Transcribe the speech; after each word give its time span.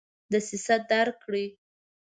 دسیسه 0.31 0.75
درک 0.89 1.15
کړي. 1.23 1.45